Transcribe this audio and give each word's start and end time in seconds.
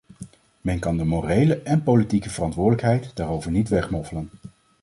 Men 0.61 0.79
kan 0.79 0.97
de 0.97 1.03
morele 1.05 1.61
en 1.61 1.83
politieke 1.83 2.29
verantwoordelijkheid 2.29 3.15
daarvoor 3.15 3.51
niet 3.51 3.69
wegmoffelen. 3.69 4.29